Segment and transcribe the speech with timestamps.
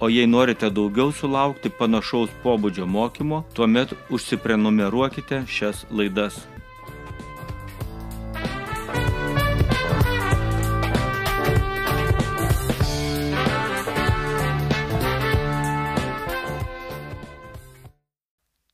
[0.00, 6.40] O jei norite daugiau sulaukti panašaus pobūdžio mokymo, tuomet užsiprenumeruokite šias laidas.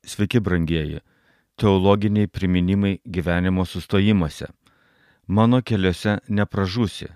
[0.03, 1.03] Sveiki, brangieji.
[1.61, 4.49] Teologiniai priminimai gyvenimo sustojimuose.
[5.29, 7.13] Mano keliuose nepražūsi,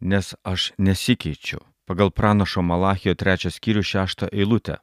[0.00, 4.76] nes aš nesikeičiu pagal pranašo Malachijo trečią skyrių šeštą eilutę.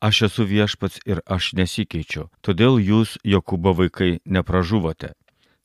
[0.00, 5.12] Aš esu viešpats ir aš nesikeičiu, todėl jūs, Jokūbo vaikai, nepražuvote.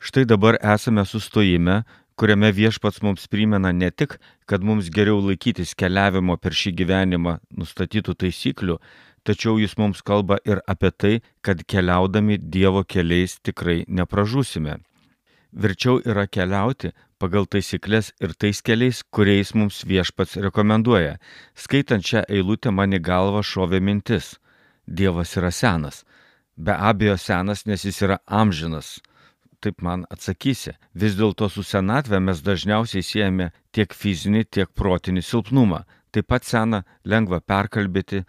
[0.04, 1.84] Štai dabar esame sustojime,
[2.20, 4.18] kuriame viešpats mums primena ne tik,
[4.50, 8.80] kad mums geriau laikytis keliavimo per šį gyvenimą nustatytų taisyklių,
[9.24, 11.14] tačiau jis mums kalba ir apie tai,
[11.46, 14.82] kad keliaudami Dievo keliais tikrai nepražūsime.
[15.54, 16.92] Verčiau yra keliauti
[17.24, 21.16] pagal taisyklės ir tais keliais, kuriais mums viešpats rekomenduoja.
[21.56, 24.34] Skaitant šią eilutę man į galvą šovė mintis.
[24.84, 26.04] Dievas yra senas.
[26.60, 28.98] Be abejo senas, nes jis yra amžinas.
[29.64, 30.76] Taip man atsakysi.
[31.00, 35.86] Vis dėlto su senatve mes dažniausiai siejame tiek fizinį, tiek protinį silpnumą.
[36.12, 38.26] Taip pat seną lengva perkalbėti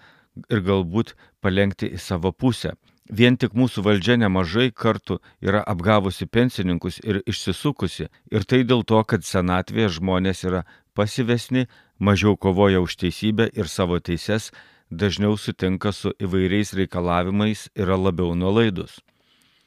[0.47, 2.77] ir galbūt palengti į savo pusę.
[3.13, 9.03] Vien tik mūsų valdžia nemažai kartų yra apgavusi pensininkus ir išsisukusi, ir tai dėl to,
[9.05, 10.65] kad senatvėje žmonės yra
[10.97, 11.67] pasivesni,
[11.99, 14.53] mažiau kovoja už teisybę ir savo teises,
[14.91, 19.03] dažniau sutinka su įvairiais reikalavimais, yra labiau nuolaidus.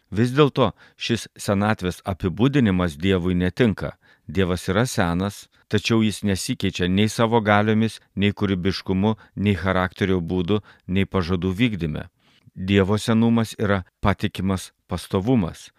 [0.10, 3.98] Vis dėlto šis senatvės apibūdinimas Dievui netinka.
[4.28, 11.06] Dievas yra senas, tačiau jis nesikeičia nei savo galiomis, nei kūrybiškumu, nei charakterio būdu, nei
[11.06, 12.08] pažadų vykdyme.
[12.58, 15.70] Dievo senumas yra patikimas pastovumas.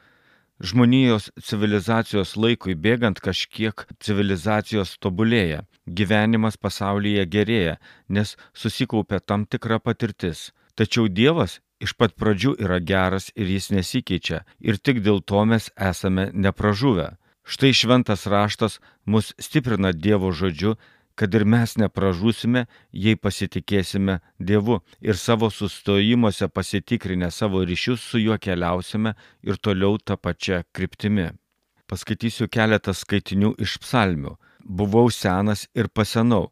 [0.63, 7.77] Žmonijos civilizacijos laikui bėgant kažkiek civilizacijos tobulėja, gyvenimas pasaulyje gerėja,
[8.09, 10.53] nes susikaupia tam tikra patirtis.
[10.79, 15.71] Tačiau Dievas iš pat pradžių yra geras ir jis nesikeičia ir tik dėl to mes
[15.91, 17.17] esame nepražuvę.
[17.43, 20.77] Štai šventas raštas mus stiprina Dievo žodžiu
[21.19, 22.65] kad ir mes nepražūsime,
[22.95, 30.17] jei pasitikėsime Dievu ir savo sustojimuose pasitikrinę savo ryšius su juo keliausime ir toliau tą
[30.17, 31.33] pačią kryptimį.
[31.91, 34.37] Paskaitysiu keletą skaitinių iš psalmių.
[34.63, 36.51] Buvau senas ir pasenau,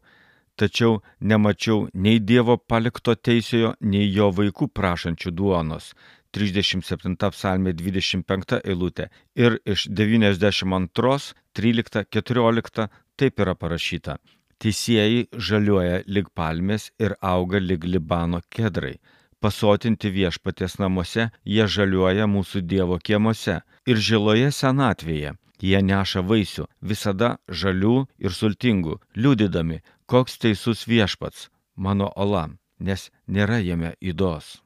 [0.59, 5.93] tačiau nemačiau nei Dievo palikto teisėjo, nei jo vaikų prašančių duonos.
[6.35, 9.07] 37 psalmė 25 eilutė
[9.39, 14.17] ir iš 92, 13, 14 taip yra parašyta.
[14.63, 18.97] Teisėjai žaliuoja lig palmės ir auga lig Libano kedrai.
[19.39, 23.59] Pasotinti viešpatės namuose, jie žaliuoja mūsų Dievo kiemuose.
[23.85, 32.11] Ir žiloje senatvėje jie neša vaisių, visada žalių ir sultingų, liūdydami, koks teisus viešpats, mano
[32.15, 32.47] ola,
[32.79, 34.61] nes nėra jame įdos.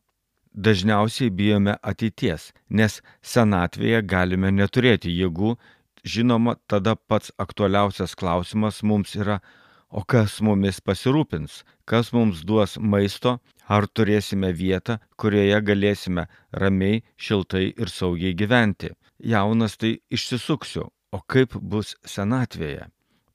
[0.52, 5.56] Dažniausiai bijome ateities, nes senatvėje galime neturėti jėgų,
[6.04, 9.40] žinoma, tada pats aktualiausias klausimas mums yra,
[9.92, 13.34] O kas mumis pasirūpins, kas mums duos maisto,
[13.68, 16.28] ar turėsime vietą, kurioje galėsime
[16.64, 18.94] ramiai, šiltai ir saugiai gyventi.
[19.34, 22.88] Jaunas tai išsisuksiu, o kaip bus senatvėje?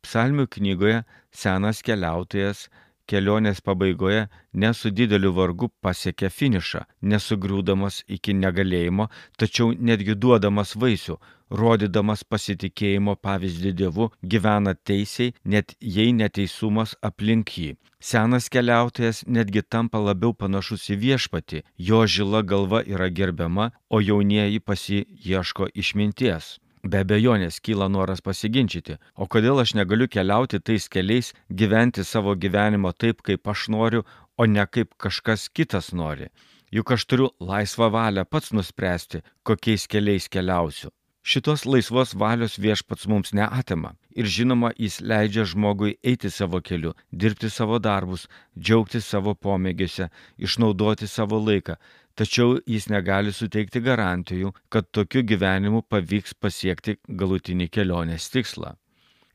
[0.06, 1.03] Psalmių knygoje
[1.34, 2.66] senas keliautojas
[3.11, 9.09] kelionės pabaigoje nesu dideliu vargu pasiekė finišą, nesugriūdamas iki negalėjimo,
[9.39, 11.19] tačiau netgi duodamas vaisių,
[11.51, 17.77] rodydamas pasitikėjimo pavyzdį Dievu, gyvena teisiai, net jei neteisumas aplink jį.
[18.01, 24.60] Senas keliautojas netgi tampa labiau panašus į viešpatį, jo žila galva yra gerbiama, o jaunieji
[24.60, 26.57] pasi ieško išminties.
[26.91, 32.92] Be abejonės kyla noras pasiginčyti, o kodėl aš negaliu keliauti tais keliais, gyventi savo gyvenimo
[32.92, 34.04] taip, kaip aš noriu,
[34.38, 36.28] o ne kaip kažkas kitas nori.
[36.77, 40.92] Juk aš turiu laisvą valią pats nuspręsti, kokiais keliais keliausiu.
[41.27, 43.97] Šitos laisvos valios viešpats mums neatima.
[44.15, 50.06] Ir žinoma, jis leidžia žmogui eiti savo keliu, dirbti savo darbus, džiaugtis savo pomėgiuose,
[50.38, 51.74] išnaudoti savo laiką.
[52.16, 58.72] Tačiau jis negali suteikti garantijų, kad tokiu gyvenimu pavyks pasiekti galutinį kelionės tikslą.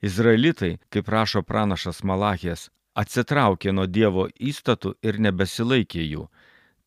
[0.02, 6.26] Izraelitai, kaip rašo pranašas Malachijas, atsitraukė nuo Dievo įstatų ir nebesilaikė jų.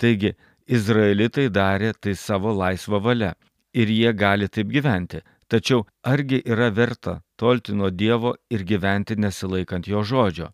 [0.03, 0.35] Taigi,
[0.67, 3.31] Izraelitai darė tai savo laisvą valią
[3.75, 5.23] ir jie gali taip gyventi.
[5.47, 10.51] Tačiau argi yra verta tolti nuo Dievo ir gyventi nesilaikant jo žodžio?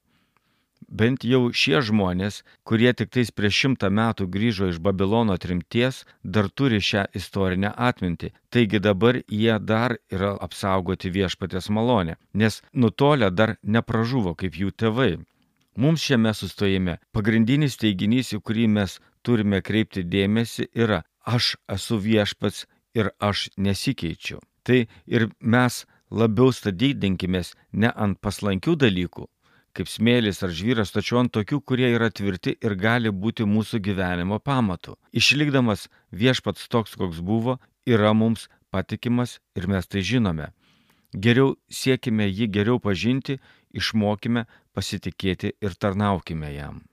[0.90, 6.48] Bent jau šie žmonės, kurie tik tais prieš šimtą metų grįžo iš Babilono trimties, dar
[6.50, 8.32] turi šią istorinę atmintį.
[8.50, 15.12] Taigi dabar jie dar yra apsaugoti viešpatės malonę, nes nutolę dar nepražuvo kaip jų tėvai.
[15.78, 22.66] Mums šiame sustojime pagrindinis teiginys, į kurį mes turime kreipti dėmesį, yra aš esu viešpats
[22.98, 24.43] ir aš nesikeičiu.
[24.66, 29.31] Tai ir mes labiau stadydinkimės ne ant paslankių dalykų,
[29.76, 34.38] kaip smėlis ar žvyras, tačiau ant tokių, kurie yra tvirti ir gali būti mūsų gyvenimo
[34.38, 34.96] pamatu.
[35.12, 40.50] Išlikdamas viešpats toks, koks buvo, yra mums patikimas ir mes tai žinome.
[41.14, 43.40] Geriau siekime jį geriau pažinti,
[43.75, 46.84] išmokime, pasitikėti ir tarnaukime jam.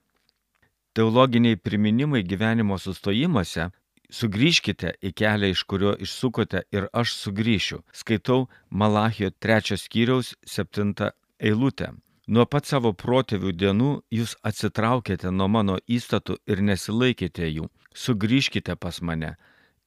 [0.97, 3.69] Teologiniai priminimai gyvenimo sustojimuose
[4.07, 7.81] Sugrįžkite į kelią, iš kurio išsukote ir aš sugrįšiu.
[7.91, 11.91] Skaitau Malachio trečios skyriaus septintą eilutę.
[12.27, 17.69] Nuo pat savo protėvių dienų jūs atsitraukėte nuo mano įstatų ir nesilaikėte jų.
[17.95, 19.37] Sugrįžkite pas mane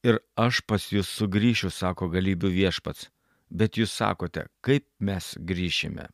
[0.01, 3.11] ir aš pas jūs sugrįšiu, sako galybių viešpats.
[3.51, 6.07] Bet jūs sakote, kaip mes grįšime.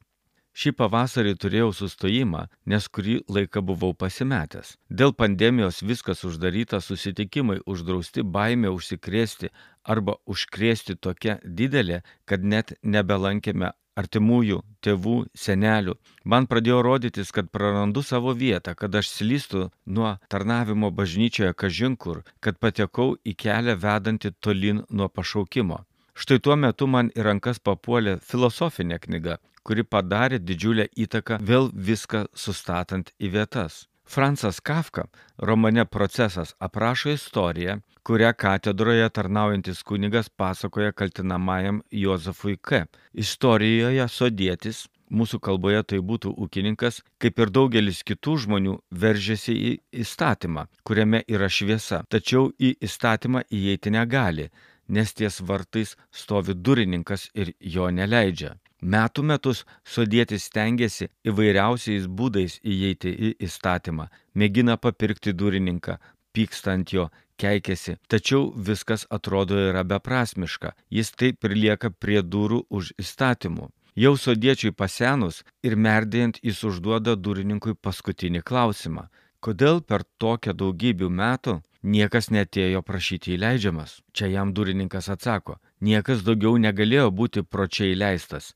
[0.57, 4.74] Šį pavasarį turėjau sustojimą, nes kurį laiką buvau pasimetęs.
[4.89, 9.53] Dėl pandemijos viskas uždaryta, susitikimai uždrausti, baimė užsikrėsti
[9.85, 15.97] arba užkrėsti tokia didelė, kad net nebelankėme artimųjų, tėvų, senelių.
[16.23, 22.59] Man pradėjo rodytis, kad prarandu savo vietą, kad aš slystu nuo tarnavimo bažnyčioje kažinkur, kad
[22.61, 25.83] patekau į kelią vedantį tolin nuo pašaukimo.
[26.17, 32.25] Štai tuo metu man į rankas papuolė filosofinė knyga, kuri padarė didžiulę įtaką vėl viską
[32.33, 33.85] sustatant į vietas.
[34.07, 35.04] Fransas Kafka
[35.38, 42.86] romane Procesas aprašo istoriją, kurią katedroje tarnaujantis kunigas pasakoja kaltinamajam Jozefui K.
[43.13, 49.74] Istorijoje sodėtis, mūsų kalboje tai būtų ūkininkas, kaip ir daugelis kitų žmonių, veržėsi į
[50.04, 54.48] įstatymą, kuriame yra šviesa, tačiau į įstatymą įeiti negali,
[54.88, 58.56] nes ties vartais stovi durininkas ir jo neleidžia.
[58.81, 65.97] Metų metus sodėtis stengiasi įvairiausiais būdais įeiti į įstatymą, mėgina papirkti durininką,
[66.33, 67.09] pykstant jo,
[67.41, 73.71] keikėsi, tačiau viskas atrodo yra beprasmiška, jis taip ir lieka prie durų už įstatymų.
[73.97, 79.07] Jau sodiečiui pasenus ir merdėjant jis užduoda durininkui paskutinį klausimą.
[79.41, 84.01] Kodėl per tokią daugybę metų Niekas netėjo prašyti įleidžiamas.
[84.12, 88.53] Čia jam durininkas atsako, niekas daugiau negalėjo būti pročiai leistas,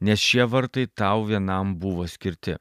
[0.00, 2.56] nes šie vartai tau vienam buvo skirti.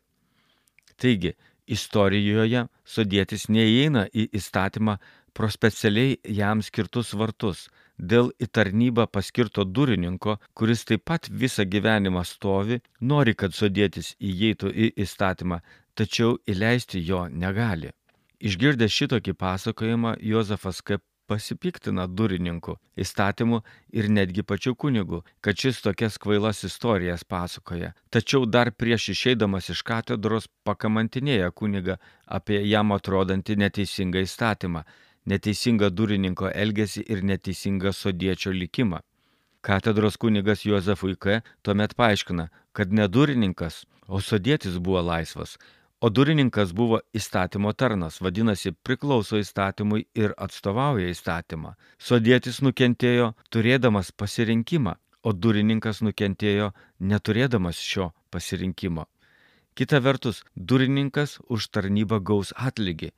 [0.98, 1.34] Taigi,
[1.68, 4.98] istorijoje sudėtis neįeina į įstatymą
[5.34, 7.68] pro specialiai jam skirtus vartus,
[7.98, 14.74] dėl į tarnybą paskirto durininko, kuris taip pat visą gyvenimą stovi, nori, kad sudėtis įeitų
[14.74, 15.62] į įstatymą,
[15.96, 17.92] tačiau įleisti jo negali.
[18.44, 23.62] Išgirdęs šitokį pasakojimą, Jozefas kaip pasipiktina durininku, įstatymu
[23.98, 27.94] ir netgi pačiu kunigu, kad šis tokias kvailas istorijas pasakoja.
[28.10, 34.84] Tačiau dar prieš išeidamas iš katedros pakamantinėja kuniga apie jam atrodantį neteisingą įstatymą,
[35.26, 39.00] neteisingą durininko elgesį ir neteisingą sodiečio likimą.
[39.64, 41.40] Katedros kunigas Jozefui K.
[41.64, 45.56] tuomet paaiškina, kad ne durininkas, o sodėtis buvo laisvas,
[46.04, 51.72] O durininkas buvo įstatymo tarnas, vadinasi, priklauso įstatymui ir atstovauja įstatymą.
[51.96, 59.08] Sodėtis nukentėjo turėdamas pasirinkimą, o durininkas nukentėjo neturėdamas šio pasirinkimo.
[59.80, 63.14] Kita vertus, durininkas už tarnybą gaus atlygį,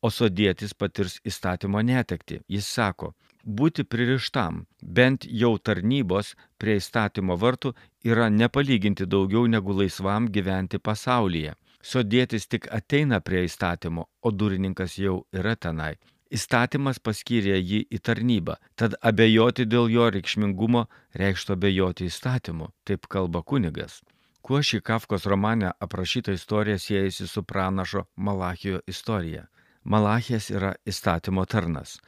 [0.00, 2.40] o sodėtis patirs įstatymo netekti.
[2.48, 3.12] Jis sako,
[3.44, 7.76] būti pririštam, bent jau tarnybos prie įstatymo vartų
[8.08, 11.59] yra nepalyginti daugiau negu laisvam gyventi pasaulyje.
[11.80, 15.94] Sodėtis tik ateina prie įstatymo, o durininkas jau yra tenai.
[16.30, 20.84] Įstatymas paskyrė jį į tarnybą, tad abejoti dėl jo reikšmingumo
[21.18, 23.98] reikštų abejoti įstatymu, taip kalba kunigas.
[24.40, 29.48] Kuo šį Kafkos romane aprašyta istorija siejasi su pranašo Malachijo istorija?
[29.84, 31.98] Malachijas yra įstatymo tarnas.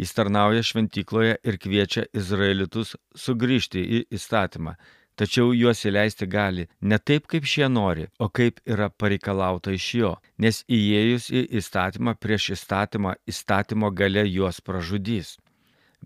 [0.00, 4.76] Jis tarnauja šventykloje ir kviečia izraelitus sugrįžti į įstatymą,
[5.16, 10.12] tačiau juos įleisti gali ne taip, kaip šie nori, o kaip yra pareikalauta iš jo,
[10.38, 15.36] nes įėjus į įstatymą prieš įstatymą įstatymo gale juos pražudys.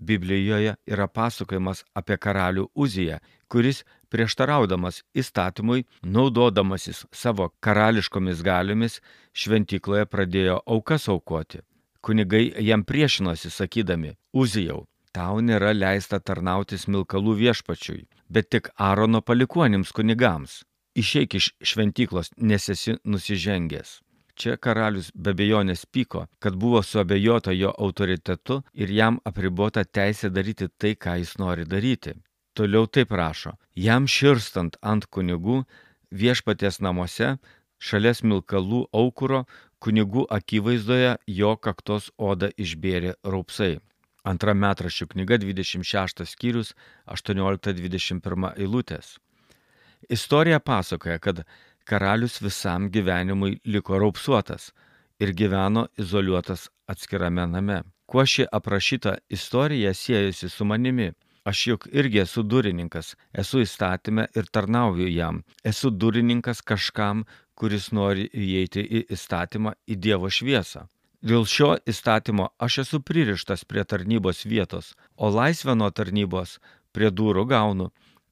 [0.00, 3.18] Biblijoje yra pasakojimas apie karalių Uziją,
[3.52, 9.00] kuris prieštaraudamas įstatymui, naudodamasis savo karališkomis galiomis,
[9.34, 11.60] šventykloje pradėjo aukas aukoti.
[12.00, 19.92] Kunigai jam priešinosi, sakydami, Uzijau, tau nėra leista tarnauti smilkalų viešpačiui, bet tik Arono palikuonims
[19.92, 20.62] kunigams.
[20.94, 23.98] Išeik iš šventyklos, nes esi nusižengęs.
[24.40, 30.70] Čia karalius be bejonės pyko, kad buvo suabejota jo autoritetu ir jam apribota teisė daryti
[30.80, 32.14] tai, ką jis nori daryti.
[32.56, 35.60] Toliau taip rašo, jam širstant ant kunigų
[36.10, 37.36] viešpaties namuose,
[37.78, 39.44] šalia smilkalų aukuro,
[39.80, 43.78] kunigų akivaizdoje jo kaktos odą išbėrė raupsai.
[44.24, 46.74] Antra metraščių knyga 26 skyrius
[47.08, 49.16] 18-21 eilutės.
[50.08, 51.44] Istorija pasakoja, kad
[51.84, 54.70] karalius visam gyvenimui liko raupsuotas
[55.20, 57.82] ir gyveno izoliuotas atskirame name.
[58.06, 61.12] Kuo ši aprašyta istorija siejasi su manimi?
[61.44, 65.42] Aš juk irgi esu durininkas, esu įstatymę ir tarnauju jam.
[65.64, 67.24] Esu durininkas kažkam,
[67.54, 70.84] kuris nori įeiti į įstatymą, į Dievo šviesą.
[71.20, 76.56] Dėl šio įstatymo aš esu pririštas prie tarnybos vietos, o laisvę nuo tarnybos
[76.96, 77.90] prie durų gaunu,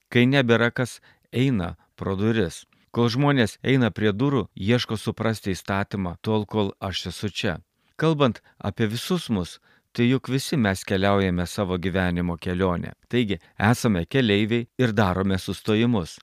[0.09, 0.97] kai nebėra kas
[1.31, 2.65] eina pro duris.
[2.89, 7.59] Kol žmonės eina prie durų, ieško suprasti įstatymą, tol kol aš esu čia.
[7.95, 9.59] Kalbant apie visus mus,
[9.93, 12.95] tai juk visi mes keliaujame savo gyvenimo kelionę.
[13.07, 13.37] Taigi
[13.69, 16.17] esame keleiviai ir darome sustojimus.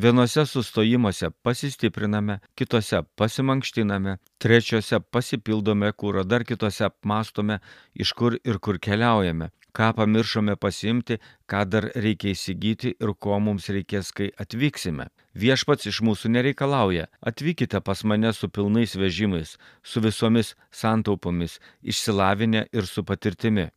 [0.00, 7.58] Vienose sustojimuose pasistipriname, kitose pasimankštiname, trečiose pasipildome kūro, dar kitose apmastome,
[7.92, 11.18] iš kur ir kur keliaujame, ką pamiršome pasimti,
[11.50, 15.10] ką dar reikia įsigyti ir ko mums reikės, kai atvyksime.
[15.36, 22.88] Viešpats iš mūsų nereikalauja, atvykite pas mane su pilnais vežimais, su visomis santaupomis, išsilavinę ir
[22.88, 23.68] su patirtimi.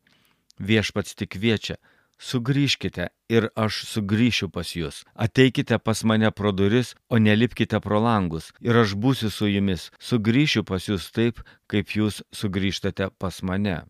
[0.56, 1.76] Viešpats tik kviečia,
[2.20, 5.02] Sugrįžkite ir aš sugrįšiu pas jūs.
[5.14, 9.90] Ateikite pas mane pro duris, o nelipkite pro langus, ir aš būsiu su jumis.
[9.98, 13.82] Sugrįšiu pas jūs taip, kaip jūs sugrįžtate pas mane.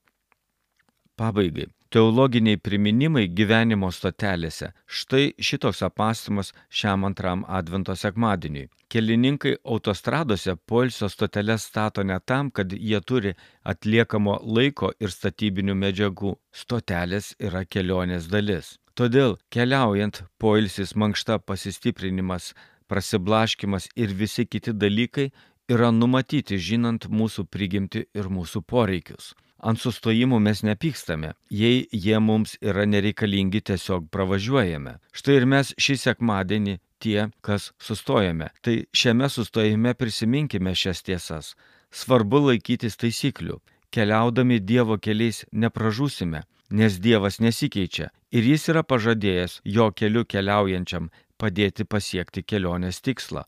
[1.17, 1.69] Pabaigai.
[1.95, 4.73] Teologiniai priminimai gyvenimo stotelėse.
[4.99, 8.65] Štai šitoks apastymas šiam antram advento sekmadieniui.
[8.91, 16.35] Kelininkai autostradose poilsio stoteles stato ne tam, kad jie turi atliekamo laiko ir statybinių medžiagų.
[16.65, 18.73] Stotelės yra kelionės dalis.
[18.99, 22.57] Todėl keliaujant poilsis, mankšta, pasistiprinimas,
[22.91, 25.31] prasiblaškimas ir visi kiti dalykai
[25.71, 29.31] yra numatyti žinant mūsų prigimti ir mūsų poreikius
[29.65, 31.33] ant sustojimų mes nepykstame.
[31.51, 34.99] Jei jie mums yra nereikalingi, tiesiog pravažiuojame.
[35.17, 38.51] Štai ir mes šį sekmadienį tie, kas sustojame.
[38.63, 41.55] Tai šiame sustojime prisiminkime šias tiesas.
[41.95, 43.61] Svarbu laikytis taisyklių.
[43.95, 46.43] Keliaudami Dievo keliais nepražūsime,
[46.75, 53.45] nes Dievas nesikeičia ir Jis yra pažadėjęs jo keliu keliaujančiam padėti pasiekti kelionės tikslą.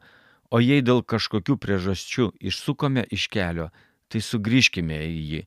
[0.55, 3.73] O jei dėl kažkokių priežasčių išsukome iš kelio,
[4.07, 5.41] tai sugrįžkime į jį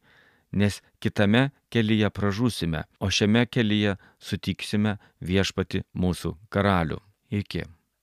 [0.51, 6.99] nes kitame kelyje pražūsime, o šiame kelyje sutiksime viešpati mūsų karalių.
[7.29, 7.65] Iki.